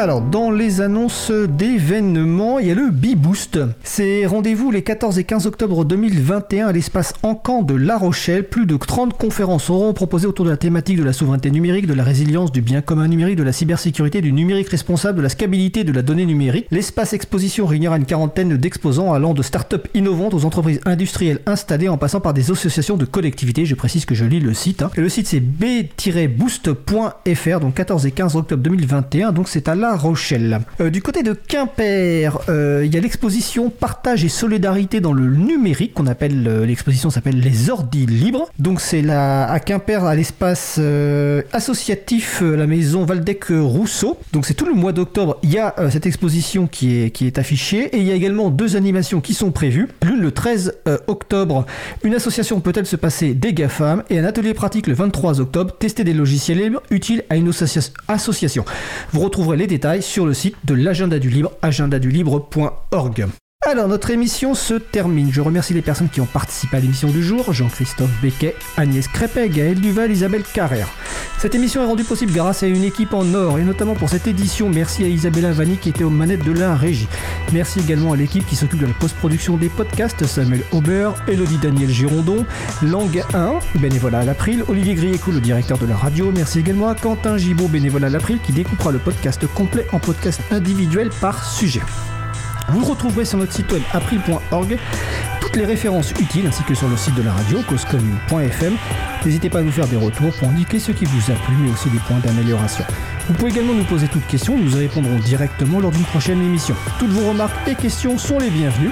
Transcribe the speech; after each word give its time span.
Alors, 0.00 0.20
dans 0.20 0.52
les 0.52 0.80
annonces 0.80 1.32
d'événements, 1.32 2.60
il 2.60 2.68
y 2.68 2.70
a 2.70 2.74
le 2.74 2.92
B-Boost. 2.92 3.58
C'est 3.82 4.26
rendez-vous 4.26 4.70
les 4.70 4.82
14 4.82 5.18
et 5.18 5.24
15 5.24 5.48
octobre 5.48 5.84
2021 5.84 6.68
à 6.68 6.72
l'espace 6.72 7.14
Encan 7.24 7.62
de 7.62 7.74
La 7.74 7.98
Rochelle. 7.98 8.44
Plus 8.44 8.64
de 8.64 8.76
30 8.76 9.18
conférences 9.18 9.64
seront 9.64 9.92
proposées 9.94 10.28
autour 10.28 10.44
de 10.44 10.50
la 10.50 10.56
thématique 10.56 10.98
de 10.98 11.02
la 11.02 11.12
souveraineté 11.12 11.50
numérique, 11.50 11.88
de 11.88 11.94
la 11.94 12.04
résilience, 12.04 12.52
du 12.52 12.60
bien 12.60 12.80
commun 12.80 13.08
numérique, 13.08 13.34
de 13.34 13.42
la 13.42 13.50
cybersécurité, 13.50 14.20
du 14.20 14.32
numérique 14.32 14.68
responsable, 14.68 15.18
de 15.18 15.22
la 15.22 15.30
scalabilité 15.30 15.82
de 15.82 15.90
la 15.90 16.02
donnée 16.02 16.26
numérique. 16.26 16.68
L'espace 16.70 17.12
exposition 17.12 17.66
réunira 17.66 17.96
une 17.96 18.06
quarantaine 18.06 18.56
d'exposants 18.56 19.12
allant 19.12 19.34
de 19.34 19.42
start-up 19.42 19.88
innovantes 19.94 20.32
aux 20.32 20.44
entreprises 20.44 20.78
industrielles 20.86 21.40
installées 21.46 21.88
en 21.88 21.98
passant 21.98 22.20
par 22.20 22.34
des 22.34 22.52
associations 22.52 22.98
de 22.98 23.04
collectivités. 23.04 23.64
Je 23.64 23.74
précise 23.74 24.04
que 24.04 24.14
je 24.14 24.24
lis 24.24 24.38
le 24.38 24.54
site. 24.54 24.82
hein. 24.82 24.92
Et 24.96 25.00
le 25.00 25.08
site 25.08 25.26
c'est 25.26 25.40
b-boost.fr, 25.40 26.78
donc 27.58 27.74
14 27.74 28.06
et 28.06 28.12
15 28.12 28.36
octobre 28.36 28.62
2021. 28.62 29.32
Donc 29.32 29.48
c'est 29.48 29.66
à 29.66 29.74
La 29.74 29.87
Rochelle. 29.96 30.60
Euh, 30.80 30.90
du 30.90 31.02
côté 31.02 31.22
de 31.22 31.32
Quimper, 31.32 32.38
euh, 32.48 32.82
il 32.84 32.94
y 32.94 32.96
a 32.96 33.00
l'exposition 33.00 33.70
Partage 33.70 34.24
et 34.24 34.28
solidarité 34.28 35.00
dans 35.00 35.12
le 35.12 35.34
numérique 35.34 35.94
qu'on 35.94 36.06
appelle 36.06 36.46
euh, 36.46 36.66
l'exposition 36.66 37.10
s'appelle 37.10 37.40
les 37.40 37.70
Ordi 37.70 38.06
libres. 38.06 38.48
Donc 38.58 38.80
c'est 38.80 39.02
là 39.02 39.50
à 39.50 39.60
Quimper 39.60 40.04
à 40.04 40.14
l'espace 40.14 40.78
associatif 41.52 42.42
la 42.42 42.66
maison 42.66 43.04
Valdec 43.04 43.46
Rousseau. 43.50 44.18
Donc 44.32 44.46
c'est 44.46 44.54
tout 44.54 44.66
le 44.66 44.74
mois 44.74 44.92
d'octobre. 44.92 45.38
Il 45.42 45.50
y 45.50 45.58
a 45.58 45.74
cette 45.90 46.06
exposition 46.06 46.66
qui 46.66 47.02
est 47.02 47.10
qui 47.10 47.26
est 47.26 47.38
affichée 47.38 47.84
et 47.94 47.98
il 47.98 48.04
y 48.04 48.10
a 48.10 48.14
également 48.14 48.50
deux 48.50 48.76
animations 48.76 49.20
qui 49.20 49.34
sont 49.34 49.50
prévues. 49.50 49.88
L'une 50.04 50.20
le 50.20 50.32
13 50.32 50.74
euh, 50.86 50.98
octobre, 51.06 51.66
une 52.02 52.14
association 52.14 52.60
peut-elle 52.60 52.86
se 52.86 52.96
passer 52.96 53.34
des 53.34 53.52
GAFAM 53.52 54.02
et 54.10 54.18
un 54.18 54.24
atelier 54.24 54.54
pratique 54.54 54.86
le 54.86 54.94
23 54.94 55.40
octobre, 55.40 55.74
tester 55.78 56.04
des 56.04 56.12
logiciels 56.14 56.58
libres 56.58 56.82
utiles 56.90 57.24
à 57.30 57.36
une 57.36 57.50
associa- 57.50 57.92
association. 58.08 58.64
Vous 59.12 59.20
retrouverez 59.20 59.56
les 59.56 59.66
sur 60.00 60.26
le 60.26 60.34
site 60.34 60.56
de 60.64 60.74
l'agenda 60.74 61.18
du 61.18 61.30
libre, 61.30 61.52
agendadulibre.org. 61.62 63.26
Alors, 63.70 63.86
notre 63.86 64.08
émission 64.08 64.54
se 64.54 64.72
termine. 64.72 65.30
Je 65.30 65.42
remercie 65.42 65.74
les 65.74 65.82
personnes 65.82 66.08
qui 66.08 66.22
ont 66.22 66.26
participé 66.26 66.78
à 66.78 66.80
l'émission 66.80 67.10
du 67.10 67.22
jour 67.22 67.52
Jean-Christophe 67.52 68.10
Becquet, 68.22 68.56
Agnès 68.78 69.06
Crépet, 69.08 69.50
Gaël 69.50 69.78
Duval, 69.78 70.10
Isabelle 70.10 70.42
Carrère. 70.42 70.88
Cette 71.36 71.54
émission 71.54 71.82
est 71.82 71.84
rendue 71.84 72.04
possible 72.04 72.32
grâce 72.32 72.62
à 72.62 72.66
une 72.66 72.82
équipe 72.82 73.12
en 73.12 73.34
or 73.34 73.58
et 73.58 73.64
notamment 73.64 73.94
pour 73.94 74.08
cette 74.08 74.26
édition, 74.26 74.70
merci 74.70 75.04
à 75.04 75.08
Isabella 75.08 75.52
Vanni 75.52 75.76
qui 75.76 75.90
était 75.90 76.02
aux 76.02 76.08
manettes 76.08 76.46
de 76.46 76.52
la 76.52 76.74
régie. 76.74 77.08
Merci 77.52 77.80
également 77.80 78.14
à 78.14 78.16
l'équipe 78.16 78.46
qui 78.46 78.56
s'occupe 78.56 78.80
de 78.80 78.86
la 78.86 78.94
post-production 78.94 79.58
des 79.58 79.68
podcasts 79.68 80.24
Samuel 80.24 80.62
Aubert, 80.72 81.22
Elodie 81.28 81.58
Daniel 81.58 81.90
Girondon, 81.90 82.46
Langue 82.80 83.22
1, 83.34 83.58
bénévolat 83.80 84.20
à 84.20 84.24
l'April, 84.24 84.64
Olivier 84.68 84.94
Grieco, 84.94 85.30
le 85.30 85.42
directeur 85.42 85.76
de 85.76 85.84
la 85.84 85.94
radio. 85.94 86.32
Merci 86.34 86.60
également 86.60 86.88
à 86.88 86.94
Quentin 86.94 87.36
Gibaud, 87.36 87.68
bénévolat 87.68 88.06
à 88.06 88.10
l'April, 88.10 88.38
qui 88.40 88.52
découpera 88.52 88.92
le 88.92 88.98
podcast 88.98 89.46
complet 89.54 89.86
en 89.92 89.98
podcast 89.98 90.40
individuel 90.52 91.10
par 91.20 91.44
sujet. 91.44 91.82
Vous 92.70 92.84
retrouverez 92.84 93.24
sur 93.24 93.38
notre 93.38 93.52
site 93.52 93.70
web 93.72 93.82
april.org 93.92 94.78
toutes 95.40 95.56
les 95.56 95.64
références 95.64 96.10
utiles 96.12 96.46
ainsi 96.46 96.62
que 96.64 96.74
sur 96.74 96.88
le 96.88 96.96
site 96.96 97.14
de 97.14 97.22
la 97.22 97.32
radio 97.32 97.60
causecommune.fm. 97.66 98.74
N'hésitez 99.24 99.48
pas 99.48 99.60
à 99.60 99.62
nous 99.62 99.72
faire 99.72 99.88
des 99.88 99.96
retours 99.96 100.32
pour 100.38 100.48
indiquer 100.48 100.78
ce 100.78 100.92
qui 100.92 101.06
vous 101.06 101.32
a 101.32 101.34
plu 101.34 101.54
mais 101.60 101.70
aussi 101.70 101.88
des 101.88 101.98
points 101.98 102.18
d'amélioration. 102.18 102.84
Vous 103.28 103.34
pouvez 103.34 103.50
également 103.50 103.74
nous 103.74 103.84
poser 103.84 104.08
toutes 104.08 104.26
questions, 104.26 104.58
nous 104.58 104.76
y 104.76 104.78
répondrons 104.78 105.18
directement 105.18 105.80
lors 105.80 105.90
d'une 105.90 106.04
prochaine 106.04 106.40
émission. 106.42 106.74
Toutes 106.98 107.10
vos 107.10 107.28
remarques 107.28 107.56
et 107.66 107.74
questions 107.74 108.18
sont 108.18 108.38
les 108.38 108.50
bienvenues 108.50 108.90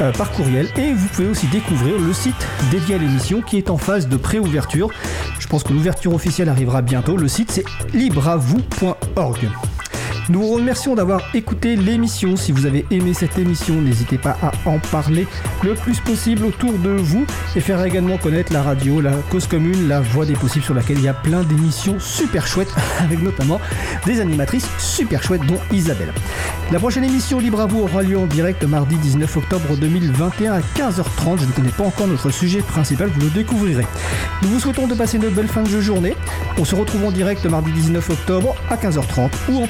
euh, 0.00 0.12
par 0.12 0.30
courriel 0.32 0.68
et 0.76 0.92
vous 0.92 1.08
pouvez 1.08 1.28
aussi 1.28 1.46
découvrir 1.48 1.98
le 1.98 2.12
site 2.12 2.46
dédié 2.70 2.94
à 2.94 2.98
l'émission 2.98 3.42
qui 3.42 3.58
est 3.58 3.70
en 3.70 3.76
phase 3.76 4.08
de 4.08 4.16
pré-ouverture. 4.16 4.90
Je 5.38 5.46
pense 5.46 5.62
que 5.62 5.72
l'ouverture 5.72 6.14
officielle 6.14 6.48
arrivera 6.48 6.82
bientôt. 6.82 7.16
Le 7.16 7.28
site 7.28 7.50
c'est 7.50 7.64
libreavou.org. 7.92 9.48
Nous 10.28 10.40
vous 10.40 10.54
remercions 10.54 10.94
d'avoir 10.94 11.22
écouté 11.34 11.76
l'émission. 11.76 12.36
Si 12.36 12.52
vous 12.52 12.66
avez 12.66 12.84
aimé 12.90 13.14
cette 13.14 13.38
émission, 13.38 13.80
n'hésitez 13.80 14.18
pas 14.18 14.36
à 14.42 14.52
en 14.68 14.78
parler 14.78 15.26
le 15.62 15.74
plus 15.74 16.00
possible 16.00 16.44
autour 16.44 16.72
de 16.74 16.90
vous 16.90 17.26
et 17.56 17.60
faire 17.60 17.82
également 17.84 18.18
connaître 18.18 18.52
la 18.52 18.62
radio, 18.62 19.00
la 19.00 19.12
cause 19.30 19.46
commune, 19.46 19.88
la 19.88 20.00
voix 20.00 20.26
des 20.26 20.34
possibles 20.34 20.64
sur 20.64 20.74
laquelle 20.74 20.98
il 20.98 21.04
y 21.04 21.08
a 21.08 21.14
plein 21.14 21.42
d'émissions 21.42 21.98
super 21.98 22.46
chouettes 22.46 22.72
avec 23.00 23.22
notamment 23.22 23.60
des 24.06 24.20
animatrices 24.20 24.68
super 24.78 25.22
chouettes 25.22 25.46
dont 25.46 25.58
Isabelle. 25.72 26.12
La 26.70 26.78
prochaine 26.78 27.04
émission 27.04 27.40
Libre 27.40 27.60
à 27.60 27.66
vous 27.66 27.80
aura 27.80 28.02
lieu 28.02 28.16
en 28.16 28.26
direct 28.26 28.62
mardi 28.62 28.96
19 28.96 29.36
octobre 29.38 29.76
2021 29.76 30.52
à 30.52 30.60
15h30. 30.60 31.40
Je 31.40 31.46
ne 31.46 31.52
connais 31.52 31.70
pas 31.70 31.84
encore 31.84 32.06
notre 32.06 32.30
sujet 32.30 32.60
principal, 32.60 33.08
vous 33.08 33.20
le 33.22 33.30
découvrirez. 33.30 33.86
Nous 34.42 34.48
vous 34.48 34.60
souhaitons 34.60 34.86
de 34.86 34.94
passer 34.94 35.16
une 35.16 35.28
belle 35.30 35.48
fin 35.48 35.62
de 35.62 35.80
journée. 35.80 36.14
On 36.58 36.64
se 36.64 36.76
retrouve 36.76 37.04
en 37.06 37.10
direct 37.10 37.44
mardi 37.46 37.72
19 37.72 38.10
octobre 38.10 38.54
à 38.70 38.76
15h30 38.76 39.30
ou 39.48 39.62
en 39.62 39.66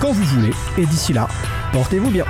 quand 0.00 0.12
vous 0.12 0.24
voulez. 0.24 0.52
Et 0.78 0.86
d'ici 0.86 1.12
là, 1.12 1.28
portez-vous 1.72 2.10
bien. 2.10 2.24